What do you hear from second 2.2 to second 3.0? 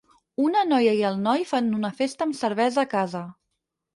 amb cervesa a